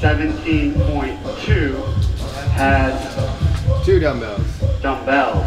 [0.00, 1.74] 17.2
[2.52, 4.46] has Two dumbbells.
[4.82, 5.44] dumbbells.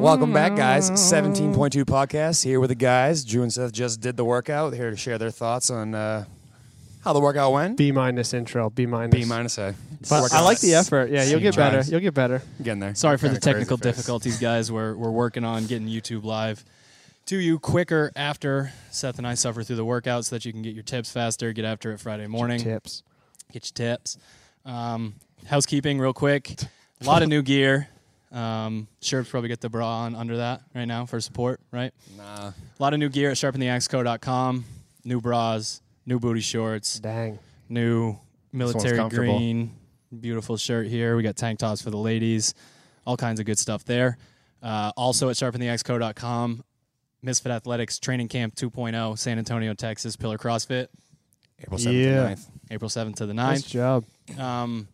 [0.00, 0.90] Welcome back, guys.
[0.90, 3.24] 17.2 podcast here with the guys.
[3.24, 4.74] Drew and Seth just did the workout.
[4.74, 6.24] Here to share their thoughts on uh,
[7.02, 7.76] how the workout went.
[7.76, 8.70] B minus intro.
[8.70, 9.14] B minus.
[9.14, 9.74] B minus A.
[10.08, 11.10] But I like the effort.
[11.10, 11.82] Yeah, you'll get better.
[11.90, 12.42] You'll get better.
[12.62, 12.94] Getting there.
[12.94, 13.96] Sorry for the Kinda crazy technical face.
[13.96, 14.70] difficulties, guys.
[14.70, 16.62] We're we're working on getting YouTube live
[17.26, 20.62] to you quicker after Seth and I suffer through the workout so that you can
[20.62, 22.60] get your tips faster, get after it Friday morning.
[22.60, 23.02] Tips.
[23.52, 24.18] get your tips.
[24.64, 25.14] Um,
[25.46, 26.54] housekeeping, real quick.
[27.00, 27.88] A lot of new gear.
[28.32, 31.92] Um, Sherps probably get the bra on under that right now for support, right?
[32.16, 32.48] Nah.
[32.48, 34.64] A lot of new gear at sharpentheaxeco.com.
[35.04, 37.38] New bras, new booty shorts, Dang.
[37.68, 38.18] new
[38.52, 39.72] military green,
[40.18, 41.16] beautiful shirt here.
[41.16, 42.54] We got tank tops for the ladies,
[43.06, 44.16] all kinds of good stuff there.
[44.62, 46.64] Uh, also at sharpentheaxeco.com,
[47.24, 50.88] Misfit Athletics Training Camp 2.0, San Antonio, Texas, Pillar CrossFit,
[51.60, 52.14] April 7th Yeah.
[52.28, 52.46] to 9th.
[52.70, 53.36] April 7th to the 9th.
[53.36, 54.04] Nice job.
[54.38, 54.88] um,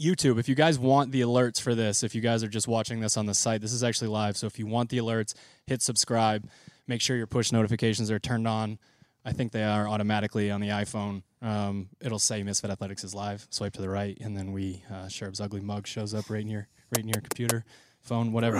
[0.00, 3.00] YouTube, if you guys want the alerts for this, if you guys are just watching
[3.00, 4.36] this on the site, this is actually live.
[4.36, 5.34] So if you want the alerts,
[5.66, 6.48] hit subscribe.
[6.88, 8.78] Make sure your push notifications are turned on.
[9.24, 11.22] I think they are automatically on the iPhone.
[11.40, 13.46] Um, it'll say Misfit Athletics is live.
[13.50, 16.48] Swipe to the right, and then we uh, Sherp's ugly mug shows up right in
[16.48, 17.64] your right in your computer,
[18.00, 18.58] phone, whatever.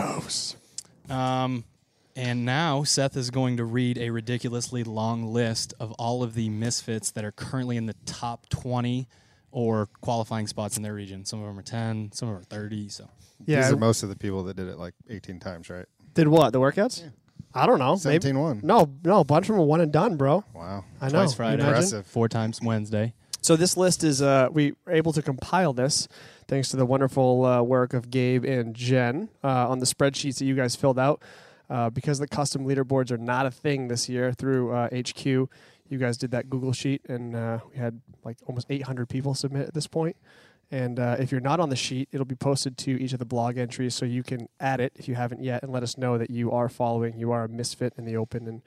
[1.11, 1.65] Um,
[2.17, 6.49] and now Seth is going to read a ridiculously long list of all of the
[6.49, 9.09] misfits that are currently in the top 20
[9.51, 11.25] or qualifying spots in their region.
[11.25, 12.89] Some of them are 10, some of them are 30.
[12.89, 13.09] So
[13.47, 13.63] Yeah.
[13.63, 15.87] These are most of the people that did it like 18 times, right?
[16.15, 16.53] Did what?
[16.53, 17.11] The workouts?
[17.55, 17.93] I don't know.
[17.93, 18.23] Maybe.
[18.23, 18.61] 17 1.
[18.63, 19.21] No, no.
[19.21, 20.43] A bunch of them are one and done, bro.
[20.55, 20.85] Wow.
[21.01, 21.13] I know.
[21.21, 21.69] twice Friday, imagine?
[21.75, 22.07] Impressive.
[22.07, 23.15] four times Wednesday.
[23.43, 26.09] So this list is uh, we were able to compile this
[26.49, 30.45] thanks to the wonderful uh, work of Gabe and Jen uh, on the spreadsheets that
[30.45, 31.23] you guys filled out.
[31.73, 35.49] Uh, because the custom leaderboards are not a thing this year through uh, HQ, you
[35.99, 39.73] guys did that Google sheet, and uh, we had like almost 800 people submit at
[39.73, 40.17] this point.
[40.71, 43.25] And uh, if you're not on the sheet, it'll be posted to each of the
[43.25, 46.19] blog entries, so you can add it if you haven't yet, and let us know
[46.19, 48.61] that you are following, you are a misfit in the open, and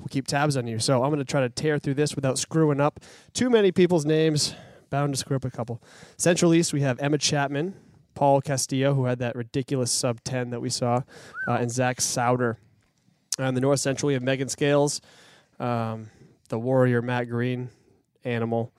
[0.00, 0.80] we'll keep tabs on you.
[0.80, 2.98] So I'm going to try to tear through this without screwing up
[3.34, 4.56] too many people's names.
[4.90, 5.80] Bound to screw up a couple.
[6.16, 7.74] Central East, we have Emma Chapman,
[8.18, 11.02] Paul Castillo, who had that ridiculous sub 10 that we saw,
[11.46, 12.56] uh, and Zach Souder.
[13.38, 15.00] On the North Central, we have Megan Scales,
[15.60, 16.10] um,
[16.48, 17.68] the Warrior Matt Green,
[18.24, 18.72] Animal,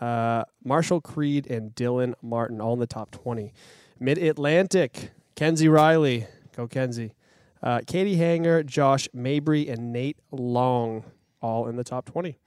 [0.00, 3.52] uh, Marshall Creed, and Dylan Martin, all in the top 20.
[3.98, 7.14] Mid Atlantic, Kenzie Riley, go Kenzie.
[7.60, 11.02] Uh, Katie Hanger, Josh Mabry, and Nate Long,
[11.42, 12.38] all in the top 20.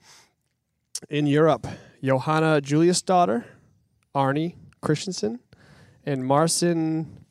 [1.10, 1.66] In Europe,
[2.02, 3.44] Johanna Julius daughter,
[4.14, 5.40] Arnie Christensen,
[6.06, 7.24] and Marcin.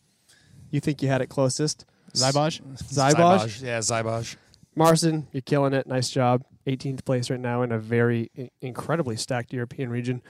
[0.70, 1.86] You think you had it closest?
[2.14, 2.62] Zybaj?
[2.78, 3.64] Zybaj.
[3.64, 4.36] Yeah, Zybaj.
[4.76, 5.88] Marcin, you're killing it.
[5.88, 6.44] Nice job.
[6.68, 10.22] 18th place right now in a very i- incredibly stacked European region.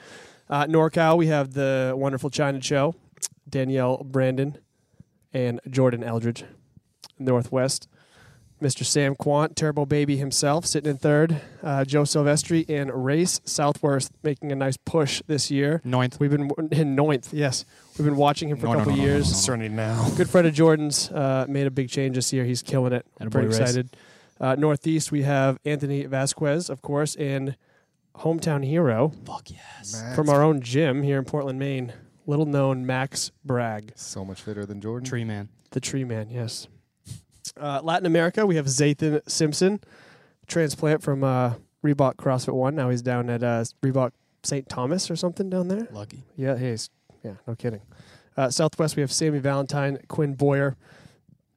[0.48, 2.94] Uh, NorCal, we have the wonderful Chyna Cho,
[3.48, 4.56] Danielle Brandon,
[5.32, 6.44] and Jordan Eldridge.
[7.18, 7.88] Northwest,
[8.62, 8.84] Mr.
[8.84, 11.40] Sam Kwant, Turbo Baby himself, sitting in third.
[11.62, 15.80] Uh, Joe Silvestri and Race Southworth making a nice push this year.
[15.84, 16.18] Ninth.
[16.20, 17.64] We've been in ninth, yes.
[17.98, 19.24] We've been watching him for No, a couple no, no, no, years.
[19.26, 19.36] no, no.
[19.38, 20.08] Serenity now.
[20.16, 22.44] Good friend of Jordan's uh, made a big change this year.
[22.44, 23.04] He's killing it.
[23.20, 23.58] I'm Attaboy, pretty Race.
[23.58, 23.96] excited.
[24.40, 27.56] Uh, Northeast, we have Anthony Vasquez, of course, and
[28.18, 30.00] hometown hero Fuck yes.
[30.00, 30.14] Max.
[30.16, 31.92] from our own gym here in Portland, Maine.
[32.26, 35.08] Little known Max Bragg, So much fitter than Jordan.
[35.08, 35.48] Tree man.
[35.70, 36.68] the tree man, yes.
[37.56, 39.80] Uh, Latin America, we have Zathan Simpson,
[40.46, 41.54] transplant from uh,
[41.84, 42.74] Reebok CrossFit One.
[42.74, 44.12] Now he's down at uh, Reebok
[44.42, 44.68] St.
[44.68, 45.88] Thomas or something down there.
[45.90, 46.22] Lucky.
[46.36, 46.90] Yeah, he is.
[47.24, 47.80] Yeah, no kidding.
[48.36, 50.76] Uh, Southwest, we have Sammy Valentine, Quinn Boyer.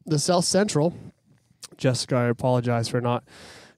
[0.05, 0.95] The South Central,
[1.77, 3.23] Jessica, I apologize for not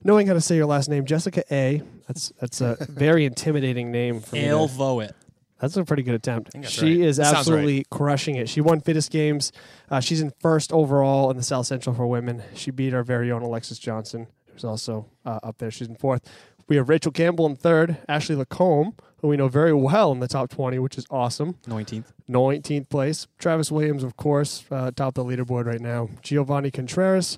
[0.03, 1.81] knowing how to say your last name, Jessica A.
[2.07, 4.45] That's that's a very intimidating name for me.
[4.45, 5.11] Ale to- Voet.
[5.59, 6.51] That's a pretty good attempt.
[6.53, 7.07] that's She right.
[7.07, 8.49] is Sounds absolutely crushing it.
[8.49, 9.53] She won fittest games.
[9.89, 12.43] Uh, she's in first overall in the South Central for women.
[12.53, 15.71] She beat our very own Alexis Johnson, who's also uh, up there.
[15.71, 16.21] She's in fourth.
[16.67, 17.97] We have Rachel Campbell in third.
[18.07, 21.55] Ashley Lacombe, who we know very well in the top 20, which is awesome.
[21.67, 22.05] 19th.
[22.29, 23.27] 19th place.
[23.37, 26.09] Travis Williams, of course, uh, top of the leaderboard right now.
[26.21, 27.37] Giovanni Contreras,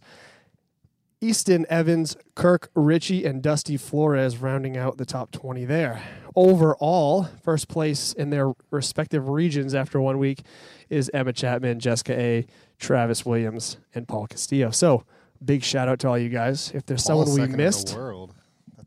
[1.21, 6.03] Easton Evans, Kirk Ritchie, and Dusty Flores rounding out the top 20 there.
[6.35, 10.41] Overall, first place in their respective regions after one week
[10.89, 12.45] is Emma Chapman, Jessica A.,
[12.77, 14.69] Travis Williams, and Paul Castillo.
[14.69, 15.05] So,
[15.43, 16.71] big shout out to all you guys.
[16.75, 18.27] If there's Paul's someone we second in missed, the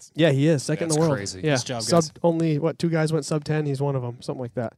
[0.06, 0.12] world.
[0.14, 1.16] Yeah, he is second in That's the world.
[1.18, 1.40] crazy.
[1.42, 2.12] Yeah, Nice job, sub guys.
[2.22, 3.66] only what two guys went sub ten.
[3.66, 4.74] He's one of them, something like that.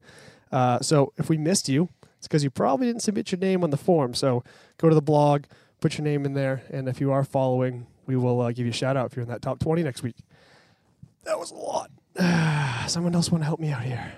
[0.52, 1.88] Uh, so if we missed you,
[2.18, 4.14] it's because you probably didn't submit your name on the form.
[4.14, 4.42] So
[4.78, 5.44] go to the blog,
[5.80, 8.70] put your name in there, and if you are following, we will uh, give you
[8.70, 10.16] a shout out if you're in that top twenty next week.
[11.24, 11.90] That was a lot.
[12.90, 14.12] Someone else want to help me out here?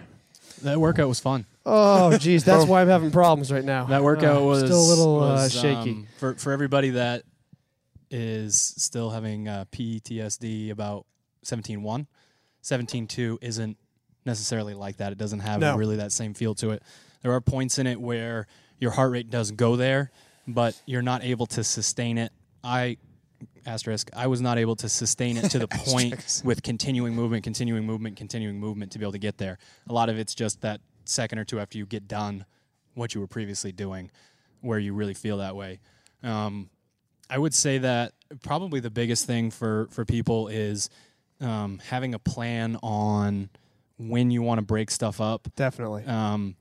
[0.62, 1.44] That workout was fun.
[1.66, 3.84] Oh, geez, that's why I'm having problems right now.
[3.86, 5.90] That workout Uh, was still a little was, uh, shaky.
[5.90, 7.24] um, for for everybody that
[8.12, 11.06] is still having uh, PTSD about
[11.44, 12.06] 17.1.
[12.62, 13.76] 17.2 isn't
[14.24, 15.10] necessarily like that.
[15.12, 15.76] It doesn't have No.
[15.76, 16.82] really that same feel to it.
[17.22, 18.46] There are points in it where
[18.78, 20.10] your heart rate does go there,
[20.46, 22.32] but you're not able to sustain it.
[22.62, 22.98] I
[23.66, 27.84] asterisk I was not able to sustain it to the point with continuing movement, continuing
[27.84, 29.58] movement, continuing movement to be able to get there.
[29.88, 32.44] A lot of it's just that second or two after you get done
[32.94, 34.10] what you were previously doing,
[34.60, 35.80] where you really feel that way.
[36.22, 36.68] Um,
[37.32, 38.12] I would say that
[38.42, 40.90] probably the biggest thing for for people is
[41.40, 43.48] um, having a plan on
[43.96, 45.48] when you want to break stuff up.
[45.56, 46.04] Definitely.
[46.04, 46.56] Um,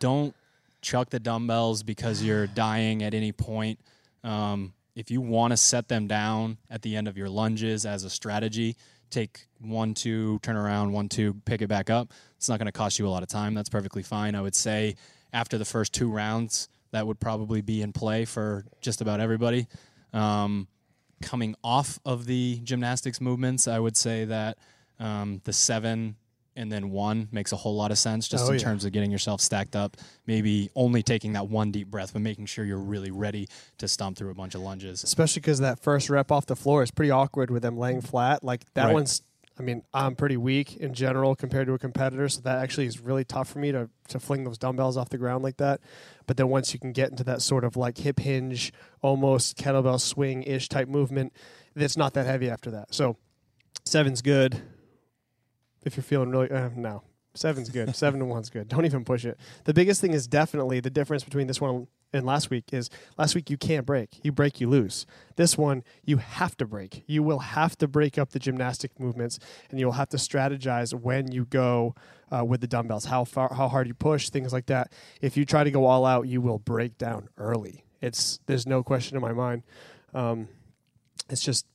[0.00, 0.34] don't
[0.82, 3.78] chuck the dumbbells because you're dying at any point.
[4.24, 8.02] Um, if you want to set them down at the end of your lunges as
[8.02, 8.74] a strategy,
[9.10, 12.12] take one, two, turn around, one, two, pick it back up.
[12.36, 13.54] It's not going to cost you a lot of time.
[13.54, 14.34] That's perfectly fine.
[14.34, 14.96] I would say
[15.32, 19.68] after the first two rounds, that would probably be in play for just about everybody.
[20.12, 20.68] Um,
[21.22, 24.58] coming off of the gymnastics movements, I would say that
[24.98, 26.16] um, the seven
[26.58, 28.64] and then one makes a whole lot of sense just Oh, in yeah.
[28.64, 29.98] terms of getting yourself stacked up.
[30.26, 34.16] Maybe only taking that one deep breath, but making sure you're really ready to stomp
[34.16, 35.04] through a bunch of lunges.
[35.04, 38.42] especially because that first rep off the floor is pretty awkward with them laying flat.
[38.42, 38.94] Like that Right.
[38.94, 39.20] one's.
[39.58, 43.00] I mean, I'm pretty weak in general compared to a competitor, so that actually is
[43.00, 45.80] really tough for me to to fling those dumbbells off the ground like that.
[46.26, 50.00] But then once you can get into that sort of like hip hinge, almost kettlebell
[50.00, 51.32] swing ish type movement,
[51.74, 52.94] it's not that heavy after that.
[52.94, 53.16] So
[53.84, 54.60] seven's good.
[55.84, 57.02] If you're feeling really uh, no.
[57.34, 57.94] Seven's good.
[57.96, 58.68] Seven to one's good.
[58.68, 59.38] Don't even push it.
[59.64, 61.86] The biggest thing is definitely the difference between this one
[62.16, 64.24] and last week is last week you can't break.
[64.24, 65.06] You break, you lose.
[65.36, 67.04] This one you have to break.
[67.06, 69.38] You will have to break up the gymnastic movements,
[69.70, 71.94] and you'll have to strategize when you go
[72.30, 74.92] uh, with the dumbbells, how far, how hard you push, things like that.
[75.20, 77.84] If you try to go all out, you will break down early.
[78.00, 79.62] It's there's no question in my mind.
[80.14, 80.48] Um,
[81.28, 81.66] it's just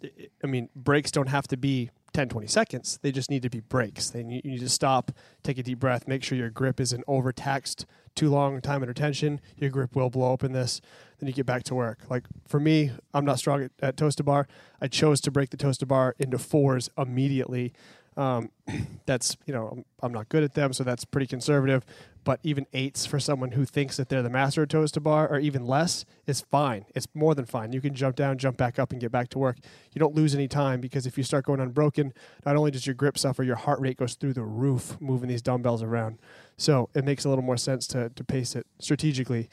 [0.43, 2.99] i mean breaks don't have to be 10 20 seconds.
[3.01, 4.09] They just need to be breaks.
[4.09, 5.11] They need, you need to stop
[5.43, 7.85] take a deep breath make sure your grip isn't overtaxed
[8.15, 9.39] too long time and attention.
[9.57, 10.81] Your grip will blow up in this.
[11.19, 11.99] Then you get back to work.
[12.09, 14.47] Like for me i'm not strong at, at toes to bar.
[14.81, 17.73] I chose to break the toes to bar into fours immediately.
[18.17, 18.51] Um,
[19.05, 21.85] that's you know I'm, I'm not good at them so that's pretty conservative
[22.23, 25.27] but even eights for someone who thinks that they're the master of toes to bar
[25.27, 26.85] or even less is fine.
[26.93, 27.73] It's more than fine.
[27.73, 29.57] You can jump down jump back up and get back to work.
[29.93, 32.13] You don't lose any time because if you start going unbroken
[32.45, 35.41] not only does your grip suffer your heart rate goes through the roof moving these
[35.41, 36.19] dumbbells around.
[36.57, 39.49] So it makes a little more sense to, to pace it strategically.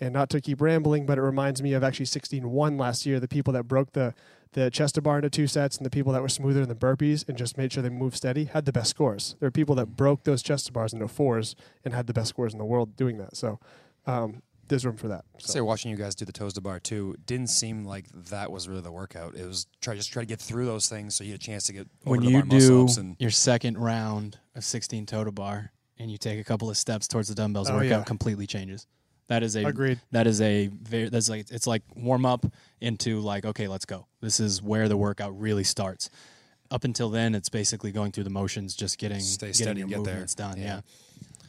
[0.00, 3.20] And not to keep rambling, but it reminds me of actually 16-1 last year.
[3.20, 4.12] The people that broke the
[4.54, 6.74] the chest to bar into two sets and the people that were smoother in the
[6.74, 9.36] burpees and just made sure they moved steady had the best scores.
[9.40, 12.30] There are people that broke those chest to bars into fours and had the best
[12.30, 13.36] scores in the world doing that.
[13.36, 13.58] So
[14.06, 15.24] um, there's room for that.
[15.38, 15.52] So.
[15.54, 18.68] Say watching you guys do the toes to bar too didn't seem like that was
[18.68, 19.34] really the workout.
[19.34, 21.66] It was try just try to get through those things so you had a chance
[21.66, 25.24] to get over when the you bar do and your second round of 16 toe
[25.24, 28.04] to bar and you take a couple of steps towards the dumbbells, Oh, workout yeah.
[28.04, 28.86] completely changes.
[29.28, 30.00] That is a Agreed.
[30.12, 32.44] That is a very that's like it's like warm up
[32.80, 34.06] into like okay, let's go.
[34.20, 36.10] This is where the workout really starts.
[36.70, 39.86] Up until then, it's basically going through the motions, just getting Stay getting steady your
[39.86, 40.14] and get there.
[40.14, 40.58] movements done.
[40.58, 40.80] Yeah.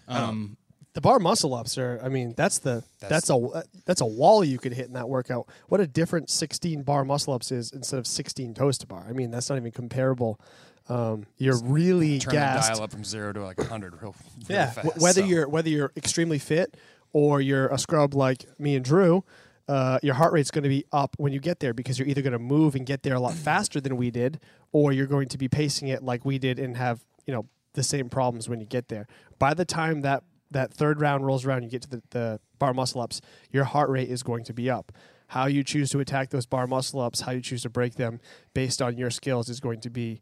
[0.08, 0.24] Yeah.
[0.28, 0.58] Um,
[0.94, 2.00] The bar muscle ups are.
[2.04, 5.10] I mean, that's the that's, That's- a that's a wall you could hit in that
[5.10, 5.48] workout.
[5.68, 9.06] What a different 16 bar muscle ups is instead of 16 toes to bar.
[9.10, 10.40] I mean, that's not even comparable.
[10.88, 12.72] Um, you're really turn the gassed.
[12.74, 15.02] dial up from zero to like hundred real, real yeah, fast.
[15.02, 15.28] whether so.
[15.28, 16.78] you're whether you're extremely fit
[17.16, 19.24] or you're a scrub like me and Drew,
[19.70, 22.22] uh, your heart rate's going to be up when you get there because you're either
[22.22, 24.42] going to move and get there a lot faster than we did,
[24.74, 27.84] or you're going to be pacing it like we did and have you know the
[27.84, 29.08] same problems when you get there.
[29.40, 32.74] By the time that that third round rolls around, you get to the, the bar
[32.74, 34.92] muscle ups, your heart rate is going to be up.
[35.28, 38.20] How you choose to attack those bar muscle ups, how you choose to break them
[38.54, 40.20] based on your skills is going to be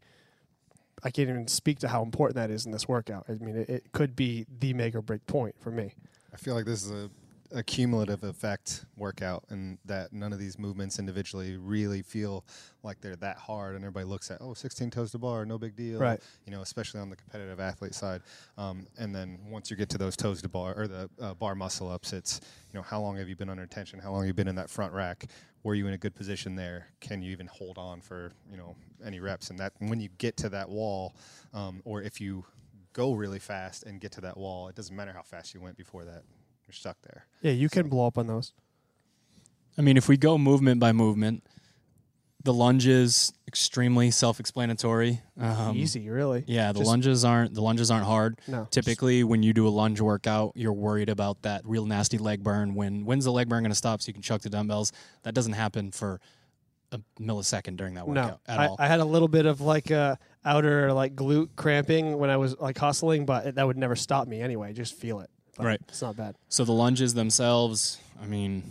[1.02, 3.26] I can't even speak to how important that is in this workout.
[3.28, 5.94] I mean, it, it could be the make or break point for me.
[6.34, 7.10] I feel like this is a,
[7.52, 12.44] a cumulative effect workout, and that none of these movements individually really feel
[12.82, 13.76] like they're that hard.
[13.76, 16.00] And everybody looks at, oh, 16 toes to bar, no big deal.
[16.00, 16.20] Right.
[16.44, 18.22] You know, especially on the competitive athlete side.
[18.58, 21.54] Um, and then once you get to those toes to bar or the uh, bar
[21.54, 22.40] muscle ups, it's,
[22.72, 24.00] you know, how long have you been under tension?
[24.00, 25.26] How long have you been in that front rack?
[25.62, 26.88] Were you in a good position there?
[27.00, 28.74] Can you even hold on for, you know,
[29.04, 29.50] any reps?
[29.50, 31.14] And that when you get to that wall,
[31.52, 32.44] um, or if you
[32.94, 35.76] go really fast and get to that wall, it doesn't matter how fast you went
[35.76, 36.22] before that.
[36.66, 37.26] You're stuck there.
[37.42, 38.54] Yeah, you can blow up on those.
[39.76, 41.44] I mean, if we go movement by movement,
[42.42, 45.20] the lunges extremely self-explanatory.
[45.38, 46.44] Um, Easy, really.
[46.46, 48.38] Yeah, the Just- lunges aren't the lunges aren't hard.
[48.46, 48.66] No.
[48.70, 52.74] Typically, when you do a lunge workout, you're worried about that real nasty leg burn.
[52.74, 54.92] When when's the leg burn going to stop so you can chuck the dumbbells?
[55.24, 56.20] That doesn't happen for
[56.92, 58.76] a millisecond during that No, workout at I, all.
[58.78, 62.58] I had a little bit of like uh, outer like glute cramping when I was
[62.58, 64.72] like hustling, but it, that would never stop me anyway.
[64.72, 65.30] Just feel it.
[65.56, 65.80] But Right.
[65.88, 66.34] It's not bad.
[66.48, 68.62] so the lunges themselves, I mean,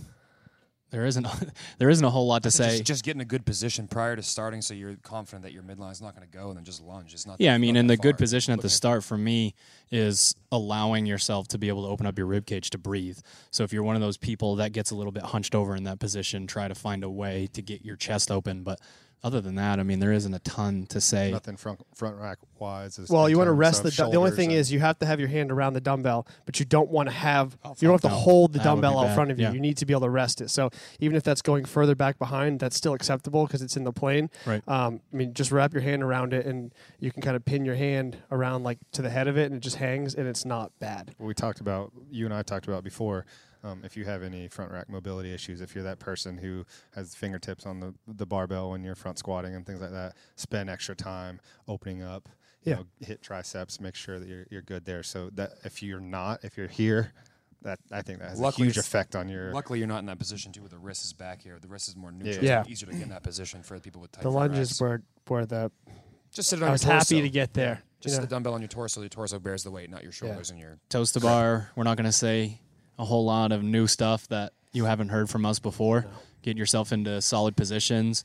[0.91, 1.25] there isn't
[1.79, 2.71] there isn't a whole lot to say.
[2.71, 5.63] Just, just get in a good position prior to starting, so you're confident that your
[5.63, 7.13] midline is not going to go, and then just lunge.
[7.13, 7.39] It's not.
[7.39, 9.55] Yeah, that- I mean, not and that the good position at the start for me
[9.91, 13.17] is allowing yourself to be able to open up your rib cage to breathe.
[13.49, 15.85] So if you're one of those people that gets a little bit hunched over in
[15.85, 18.61] that position, try to find a way to get your chest open.
[18.63, 18.79] But
[19.23, 21.31] other than that, I mean, there isn't a ton to say.
[21.31, 22.99] Nothing front front rack wise.
[22.99, 23.91] Is Well, you want to rest the.
[23.91, 26.59] Du- the only thing is, you have to have your hand around the dumbbell, but
[26.59, 27.57] you don't want to have.
[27.63, 29.15] Oh, you don't have to hold the That dumbbell out bad.
[29.15, 29.45] front of you.
[29.45, 29.53] Yeah.
[29.53, 30.49] You need to be able to rest it.
[30.49, 33.93] So even if that's going further back behind, that's still acceptable because it's in the
[33.93, 34.29] plane.
[34.45, 34.61] Right.
[34.67, 37.63] Um, I mean, just wrap your hand around it, and you can kind of pin
[37.63, 40.43] your hand around like to the head of it, and it just hangs, and it's
[40.43, 41.15] not bad.
[41.17, 43.25] what we talked about, you and I talked about before.
[43.63, 46.65] Um, if you have any front rack mobility issues, if you're that person who
[46.95, 50.69] has fingertips on the the barbell when you're front squatting and things like that, spend
[50.69, 52.27] extra time opening up.
[52.63, 52.75] You Yeah.
[52.77, 55.03] know, hit triceps, make sure that you're you're good there.
[55.03, 57.13] So that if you're not, if you're here,
[57.61, 59.51] that I think that has Luckily a huge effect on your.
[59.53, 61.57] Luckily, you're not in that position too, where the wrist is back here.
[61.61, 62.43] The wrist is more neutral.
[62.43, 62.63] Yeah.
[62.63, 64.81] so easier to get in that position for people with tight The front lunges racks.
[64.81, 65.71] were were the.
[66.33, 67.15] Just sit it on I was torso.
[67.15, 67.81] happy to get there.
[68.01, 68.25] Just you know?
[68.25, 68.99] the dumbbell on your torso.
[69.01, 70.79] Your torso bears the weight, not your shoulders and your.
[70.89, 71.69] Toes to bar.
[71.75, 72.59] We're not going to say
[72.99, 76.05] a whole lot of new stuff that you haven't heard from us before.
[76.41, 78.23] Get yourself into solid positions.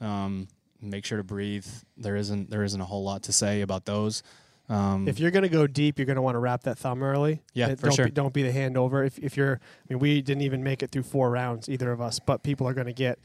[0.00, 0.48] Um,
[0.80, 1.66] make sure to breathe.
[1.96, 4.22] There isn't there isn't a whole lot to say about those.
[4.68, 7.02] Um, If you're going to go deep, you're going to want to wrap that thumb
[7.02, 7.42] early.
[7.54, 8.04] Yeah, Uh, for don't sure.
[8.06, 9.02] Be, don't be the hand over.
[9.02, 12.00] If, if you're, I mean, we didn't even make it through four rounds, either of
[12.00, 13.18] us, but people are going to get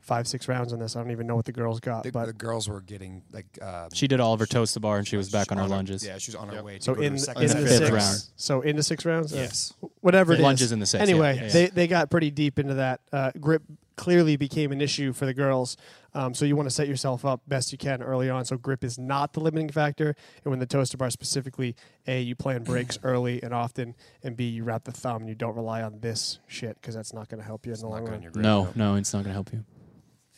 [0.00, 0.96] five, six rounds on this.
[0.96, 3.46] I don't even know what the girls got, The, but the girls were getting like.
[3.62, 5.64] Um, she did all of her toes to bar and she was back on her
[5.64, 6.04] her- lunges.
[6.04, 6.64] Yeah, she was on her Yep.
[6.64, 6.78] way.
[6.78, 7.78] To so go to in her in second the in the set.
[7.78, 8.22] fifth six, round.
[8.36, 9.32] so into six rounds.
[9.32, 9.72] Uh, Yes.
[10.00, 10.42] whatever it is.
[10.42, 11.48] Lunges in the six, Anyway, yeah, yeah.
[11.52, 13.00] they they got pretty deep into that.
[13.12, 13.62] Uh, grip
[13.96, 15.76] clearly became an issue for the girls.
[16.14, 18.46] Um, so you want to set yourself up best you can early on.
[18.46, 20.16] So grip is not the limiting factor.
[20.42, 21.76] And when the toes to bar specifically,
[22.06, 25.20] a you plan breaks early and often, and b you wrap the thumb.
[25.22, 27.82] and You don't rely on this shit because that's not going to help you It's
[27.82, 28.22] in the long good on run.
[28.22, 29.64] your grip, No, no, it's not going to help you.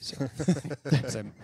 [0.03, 0.29] So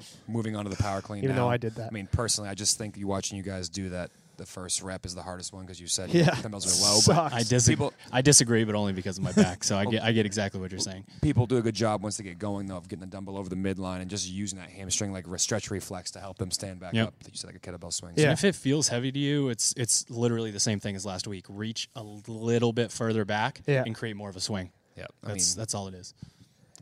[0.29, 1.23] moving on to the power clean.
[1.25, 1.45] Even now.
[1.45, 1.88] though I did that.
[1.88, 4.11] I mean, personally, I just think you watching you guys do that.
[4.37, 7.00] The first rep is the hardest one because you said Yeah, dumbbells are low.
[7.05, 7.75] But I disagree.
[7.75, 9.65] People- I disagree, but only because of my back.
[9.65, 11.07] So I get I get exactly what you're saying.
[11.23, 13.49] people do a good job once they get going though of getting the dumbbell over
[13.49, 16.95] the midline and just using that hamstring like stretch reflex to help them stand back
[16.95, 17.09] Yep.
[17.09, 17.15] up.
[17.27, 18.12] You said like a kettlebell swing.
[18.17, 18.27] Yeah.
[18.27, 21.27] And if it feels heavy to you, it's it's literally the same thing as last
[21.27, 21.45] week.
[21.49, 23.83] Reach a little bit further back Yeah.
[23.85, 24.71] and create more of a swing.
[24.97, 25.07] yeah.
[25.25, 26.15] I That's mean, that's all it is.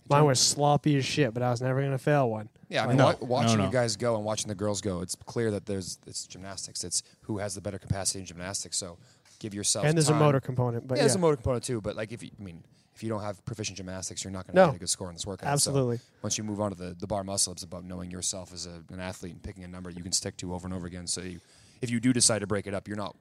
[0.08, 2.48] Mine was sloppy as shit, but I was never going to fail one.
[2.68, 2.84] yeah.
[2.84, 5.14] I mean, No, wa- watching no, you guys go and watching the girls go, it's
[5.26, 6.84] clear that there's it's gymnastics.
[6.84, 8.76] It's who has the better capacity in gymnastics.
[8.76, 8.98] So
[9.38, 10.16] give yourself And there's time.
[10.16, 11.80] a motor component, but yeah, yeah, there's a motor component too.
[11.80, 12.62] But like if you, I mean,
[12.94, 14.66] if you don't have proficient gymnastics, you're not going to No.
[14.68, 15.46] get a good score in this workout.
[15.48, 16.00] So Absolutely.
[16.22, 18.82] once you move on to the, the bar muscle, it's about knowing yourself as a,
[18.92, 21.06] an athlete and picking a number you can stick to over and over again.
[21.06, 21.40] So you,
[21.82, 23.14] if you do decide to break it up, you're not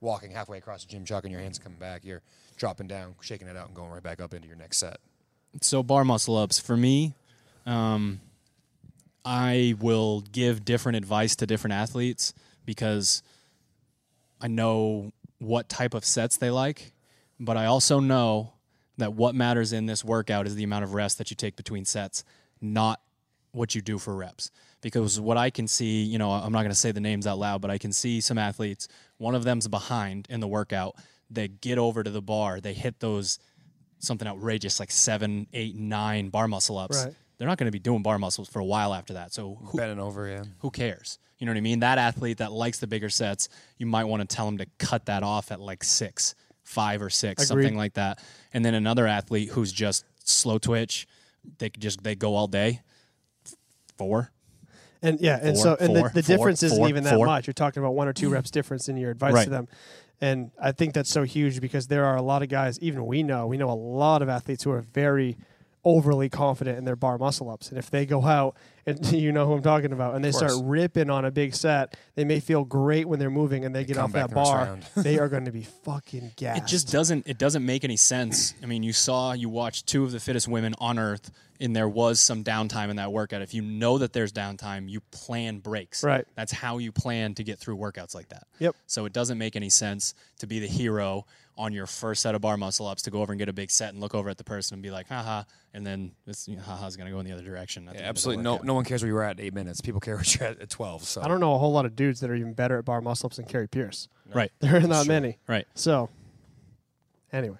[0.00, 2.04] walking halfway across the gym, chucking your hands, coming back.
[2.04, 2.22] You're
[2.56, 4.96] dropping down, shaking it out, and going right back up into your next set.
[5.60, 7.14] So bar muscle ups for me,
[7.66, 8.20] um,
[9.24, 13.22] I will give different advice to different athletes because
[14.40, 16.92] I know what type of sets they like,
[17.38, 18.54] but I also know
[18.98, 21.84] that what matters in this workout is the amount of rest that you take between
[21.84, 22.24] sets,
[22.60, 23.00] not
[23.52, 24.50] what you do for reps.
[24.80, 27.38] Because what I can see, you know, I'm not going to say the names out
[27.38, 30.96] loud, but I can see some athletes, one of them's behind in the workout,
[31.30, 33.38] they get over to the bar, they hit those
[34.02, 37.14] something outrageous like seven, eight, nine bar muscle ups, Right.
[37.38, 39.32] they're not going to be doing bar muscles for a while after that.
[39.32, 40.44] So who, Bending over, yeah.
[40.58, 41.18] who cares?
[41.38, 41.80] You know what I mean?
[41.80, 45.06] That athlete that likes the bigger sets, you might want to tell him to cut
[45.06, 47.62] that off at like six, five or six, Agreed.
[47.64, 48.22] something like that.
[48.52, 51.06] And then another athlete who's just slow twitch,
[51.58, 52.82] they could just they go all day.
[53.98, 54.30] Four.
[55.04, 57.14] And yeah, and Four, so and four, the, the four, difference isn't four, even that
[57.16, 57.26] four.
[57.26, 57.48] much.
[57.48, 59.44] You're talking about one or two reps difference in your advice Right.
[59.44, 59.68] to them.
[60.22, 63.24] And I think that's so huge because there are a lot of guys, even we
[63.24, 65.36] know, we know a lot of athletes who are very
[65.84, 67.68] overly confident in their bar muscle ups.
[67.68, 70.52] And if they go out and you know who I'm talking about, and they start
[70.62, 73.98] ripping on a big set, they may feel great when they're moving and they get
[73.98, 74.78] off that bar.
[74.96, 76.62] they are going to be fucking gassed.
[76.62, 78.54] It just doesn't it doesn't make any sense.
[78.62, 81.30] I mean, you saw you watched two of the fittest women on earth
[81.62, 83.40] and there was some downtime in that workout.
[83.40, 86.02] If you know that there's downtime, you plan breaks.
[86.02, 86.26] Right.
[86.34, 88.48] That's how you plan to get through workouts like that.
[88.58, 88.74] Yep.
[88.86, 91.24] So it doesn't make any sense to be the hero
[91.56, 93.70] on your first set of bar muscle ups to go over and get a big
[93.70, 95.42] set and look over at the person and be like, haha,
[95.74, 97.84] and then this you know, haha's gonna go in the other direction.
[97.84, 98.42] Yeah, the absolutely.
[98.42, 99.80] No, no one cares where you were at eight minutes.
[99.80, 101.04] People care what you're at at twelve.
[101.04, 103.00] So I don't know a whole lot of dudes that are even better at bar
[103.00, 104.08] muscle ups than Kari Pearce.
[104.32, 104.50] Right.
[104.60, 105.38] There are not many.
[105.46, 105.66] Right.
[105.74, 106.08] So,
[107.32, 107.58] anyway.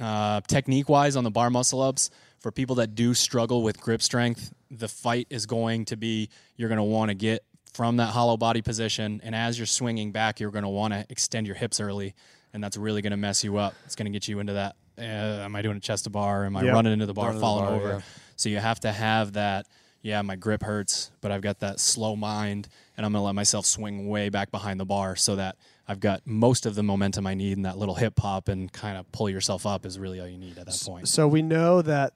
[0.00, 4.00] Uh, technique wise on the bar muscle ups, for people that do struggle with grip
[4.02, 8.06] strength, the fight is going to be you're going to want to get from that
[8.06, 9.20] hollow body position.
[9.22, 12.14] And as you're swinging back, you're going to want to extend your hips early.
[12.54, 13.74] And that's really going to mess you up.
[13.84, 14.76] It's going to get you into that.
[14.98, 15.02] Uh,
[15.44, 16.44] am I doing a chest to bar?
[16.44, 16.72] Am I Yeah.
[16.72, 17.88] running into the bar, Running into the falling bar, over?
[17.96, 18.00] yeah.
[18.36, 19.66] So you have to have that.
[20.02, 23.36] Yeah, my grip hurts, but I've got that slow mind, and I'm going to let
[23.36, 25.56] myself swing way back behind the bar so that
[25.86, 28.98] I've got most of the momentum I need, and that little hip hop and kind
[28.98, 31.06] of pull yourself up is really all you need at that point.
[31.08, 32.14] So we know that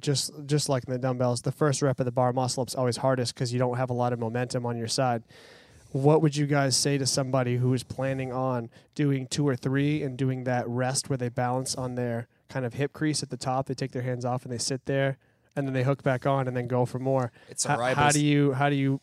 [0.00, 2.96] just just like in the dumbbells, the first rep of the bar muscle up's always
[2.96, 5.22] hardest because you don't have a lot of momentum on your side.
[5.92, 10.02] What would you guys say to somebody who is planning on doing two or three
[10.02, 13.36] and doing that rest where they balance on their kind of hip crease at the
[13.38, 13.66] top?
[13.66, 15.16] They take their hands off and they sit there,
[15.56, 17.32] and then they hook back on and then go for more.
[17.48, 19.00] It's How- alright, how do you how do you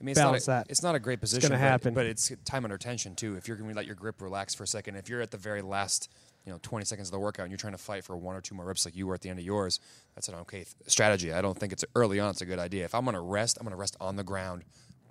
[0.00, 0.66] I mean, it's not, balance a, that.
[0.70, 1.48] it's not a great position.
[1.48, 1.92] gonna but- happen.
[1.94, 3.34] But, it's time under tension too.
[3.34, 5.36] If you're going to let your grip relax for a second, if you're at the
[5.36, 6.08] very last,
[6.46, 8.40] you know, 20 seconds of the workout and you're trying to fight for one or
[8.40, 9.80] two more reps like you were at the end of yours,
[10.14, 11.32] that's an okay th- strategy.
[11.32, 12.30] I don't think it's early on.
[12.30, 12.84] It's a good idea.
[12.84, 14.62] If I'm going to rest, I'm going to rest on the ground,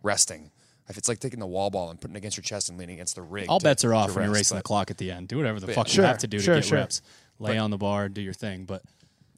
[0.04, 0.52] resting.
[0.89, 2.95] If it's like taking the wall ball and putting it against your chest and leaning
[2.95, 4.97] against the rig, All to- bets are off when you're rest, racing the clock at
[4.97, 5.28] the end.
[5.28, 6.78] Do whatever the fuck Sure, you have to do to get sure.
[6.78, 7.02] reps.
[7.39, 8.63] Lay on the bar, do your thing.
[8.65, 8.84] But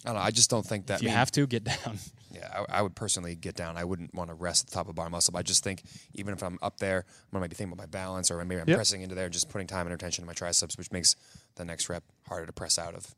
[0.06, 0.22] I don't know.
[0.22, 0.96] I just don't think that.
[0.98, 1.98] if you mean, have to, get down.
[2.32, 3.76] Yeah, I, I would personally get down.
[3.76, 5.32] I wouldn't want to rest at the top of bar muscle.
[5.32, 5.82] But I just think
[6.14, 8.68] even if I'm up there, I might be thinking about my balance, or maybe I'm
[8.70, 8.78] Yep.
[8.78, 11.16] pressing into there and just putting time and attention to my triceps, which makes
[11.56, 13.16] the next rep harder to press out of.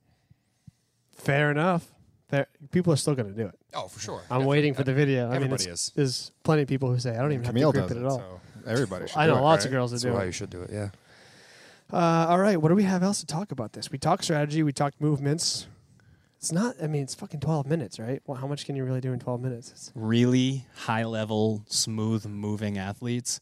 [1.13, 1.91] fair enough?
[2.32, 3.60] Fair, people are still going to do it.
[3.76, 4.22] Oh, for sure.
[4.32, 5.26] I'm waiting for the video.
[5.26, 5.91] I mean, Everybody it's, is.
[5.96, 8.02] there's plenty of people who say I don't even Camille have to does grip it,
[8.02, 8.39] it at all.
[8.65, 9.76] so everybody should I do know it, lots of right?
[9.78, 10.26] girls that That's do why it.
[10.28, 10.70] you should do it.
[10.72, 10.89] Yeah.
[11.94, 13.91] Uh, all right, what do we have else to talk about this?
[13.91, 15.67] We talked strategy, we talked movements.
[16.38, 16.76] It's not.
[16.82, 18.22] I mean, it's fucking twelve minutes, right?
[18.26, 19.72] Well, how much can you really do in twelve minutes?
[19.72, 23.41] It's, Really high level, smooth moving athletes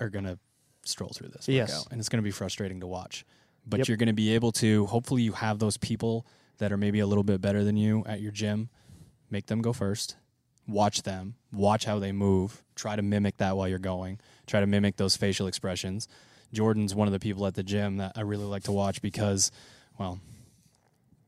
[0.00, 0.38] are going to
[0.84, 1.70] stroll through this Yes.
[1.70, 1.92] workout.
[1.92, 3.24] And it's going to be frustrating to watch.
[3.66, 3.88] But Yep.
[3.88, 6.26] you're going to be able to, hopefully, you have those people
[6.58, 8.68] that are maybe a little bit better than you at your gym.
[9.30, 10.16] Make them go first.
[10.66, 11.34] Watch them.
[11.52, 12.62] Watch how they move.
[12.74, 14.20] Try to mimic that while you're going.
[14.46, 16.08] Try to mimic those facial expressions.
[16.52, 19.50] Jordan's one of the people at the gym that I really like to watch because,
[19.98, 20.18] well,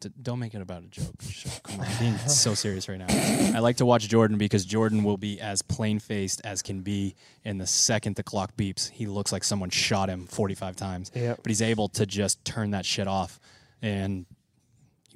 [0.00, 1.14] d- don't make it about a joke.
[1.62, 3.06] Come on, I'm being so serious right now.
[3.08, 7.14] I like to watch Jordan because Jordan will be as plain faced as can be.
[7.44, 11.10] In the second the clock beeps, he looks like someone shot him 45 times.
[11.14, 11.40] Yep.
[11.42, 13.40] But he's able to just turn that shit off.
[13.82, 14.26] And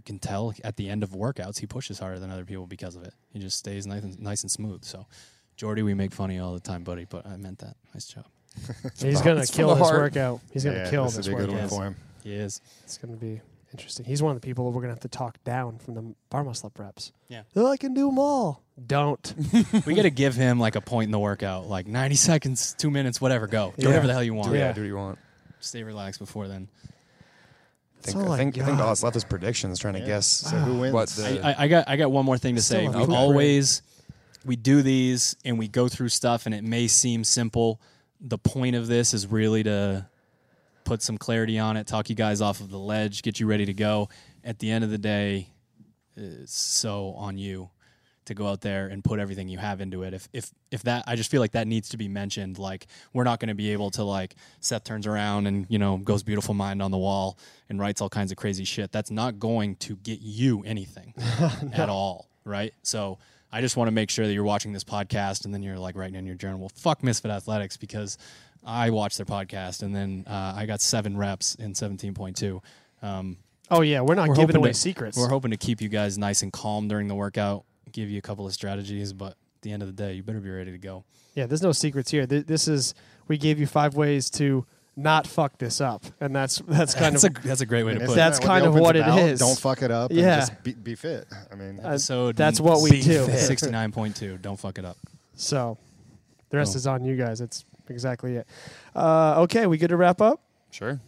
[0.04, 3.02] can tell at the end of workouts, he pushes harder than other people because of
[3.02, 3.14] it.
[3.32, 4.84] He just stays nice and, nice and smooth.
[4.84, 5.06] So,
[5.56, 7.76] Jordy, we make fun of you all the time, buddy, but I meant that.
[7.94, 8.26] Nice job.
[9.00, 10.00] he's gonna it's kill this heart.
[10.00, 10.40] workout.
[10.52, 11.96] He's gonna Yeah, kill this this would be a good one for him.
[12.22, 12.60] He is.
[12.84, 13.40] It's gonna be
[13.72, 14.06] interesting.
[14.06, 16.68] He's one of the people we're gonna have to talk down from the bar muscle
[16.68, 17.10] up reps.
[17.28, 17.42] Yeah.
[17.56, 18.62] Oh, I can do them all.
[18.86, 19.34] Don't.
[19.86, 22.90] we got to give him like a point in the workout, like 90 seconds, two
[22.90, 23.72] minutes, whatever, go.
[23.76, 23.88] Do Yeah.
[23.88, 24.52] whatever the hell you want.
[24.52, 24.58] Yeah.
[24.58, 24.72] yeah.
[24.72, 25.18] do what you want.
[25.60, 26.68] Stay relaxed before then.
[28.06, 28.82] I think, all I I think, I think got.
[28.84, 30.94] all that's left is predictions, trying to guess So who wins?
[30.94, 31.40] what the.
[31.44, 32.86] I, I, I got I got one more thing to say.
[32.88, 33.82] We always
[34.44, 37.80] we do these and we go through stuff and it may seem simple.
[38.20, 40.06] The point of this is really to
[40.84, 43.64] put some clarity on it, talk you guys off of the ledge, get you ready
[43.66, 44.08] to go.
[44.44, 45.48] At the end of the day,
[46.16, 47.70] it's so on you
[48.26, 50.14] to go out there and put everything you have into it.
[50.14, 52.58] If if if that I just feel like that needs to be mentioned.
[52.58, 55.96] Like we're not going to be able to like Seth turns around and you know
[55.98, 58.92] goes beautiful mind on the wall and writes all kinds of crazy shit.
[58.92, 61.14] That's not going to get you anything
[61.72, 62.72] at all, right?
[62.82, 63.18] So
[63.52, 65.94] I just want to make sure that you're watching this podcast and then you're like
[65.96, 68.18] writing in your journal, well, fuck Misfit Athletics because
[68.64, 72.60] I watched their podcast and then uh, I got seven reps in 17.2.
[73.02, 73.37] Um,
[73.70, 75.16] Oh yeah, we're not We're giving away to- secrets.
[75.16, 78.22] We're hoping to keep you guys nice and calm during the workout, give you a
[78.22, 80.78] couple of strategies, but at the end of the day, you better be ready to
[80.78, 81.04] go.
[81.35, 82.26] Yeah, there's no secrets here.
[82.26, 82.94] This is
[83.26, 87.24] we gave you five ways to not fuck this up, and that's that's kind That's
[87.24, 88.16] of a that's a great way to put isn't it.
[88.16, 89.40] That's that kind of what it is.
[89.40, 90.12] Don't fuck it up.
[90.12, 90.35] Yeah.
[90.35, 91.26] And just be, be fit.
[91.50, 93.26] I mean, Uh, Episode that's what we do.
[93.26, 94.42] 69.2.
[94.42, 94.96] Don't fuck it up.
[95.35, 95.78] so.
[96.50, 96.78] The rest Oh.
[96.78, 97.40] is on you guys.
[97.40, 98.46] That's exactly it.
[98.94, 100.40] Uh, okay, we good to wrap up?
[100.70, 101.00] Sure.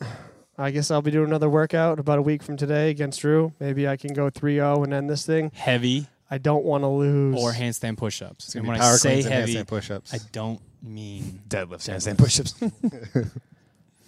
[0.58, 3.52] I guess I'll be doing another workout about a week from today against Drew.
[3.60, 5.50] Maybe I can go 3-0 and end this thing.
[5.54, 7.40] Heavy I don't want to lose.
[7.40, 8.46] or handstand push-ups.
[8.46, 10.12] it's And gonna when I say heavy, push-ups.
[10.14, 12.54] I don't mean Deadlifts, handstand push-ups.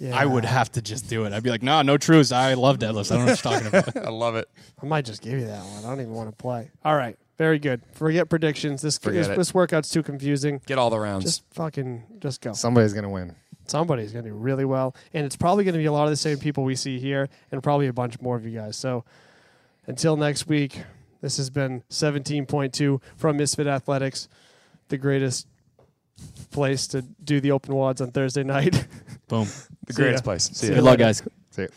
[0.01, 0.17] Yeah.
[0.17, 1.33] I would have to just do it.
[1.33, 2.31] I'd be like, no, no truths.
[2.31, 3.11] I love deadlifts.
[3.11, 3.97] I don't know what you're talking about.
[4.07, 4.49] I love it.
[4.81, 5.85] I might just give you that one.
[5.85, 6.71] I don't even want to play.
[6.85, 7.83] All right, very good.
[7.95, 8.81] Forget predictions.
[8.81, 9.37] This Forget this, it.
[9.37, 10.61] this workout's too confusing.
[10.67, 11.25] Get all the rounds.
[11.25, 12.53] Just fucking just go.
[12.53, 13.35] Somebody's gonna win.
[13.67, 16.11] Somebody's going to do really well, and it's probably going to be a lot of
[16.11, 18.77] the same people we see here, and probably a bunch more of you guys.
[18.79, 19.05] So
[19.87, 20.81] until next week,
[21.21, 24.29] this has been 17.2 from Misfit Athletics,
[24.89, 25.47] the greatest
[26.51, 28.87] place to do the open WODs on Thursday night.
[29.29, 29.47] Boom.
[29.87, 30.05] the See ya.
[30.07, 30.45] greatest place.
[30.45, 30.73] See See ya.
[30.73, 30.79] ya.
[30.79, 31.23] Good luck, guys.
[31.51, 31.69] See ya.